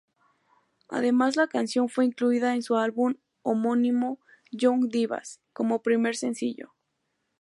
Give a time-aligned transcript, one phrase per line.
[0.89, 4.17] Además la canción fue incluida en su álbum homónimo
[4.49, 6.73] "Young Divas", como primer sencillo.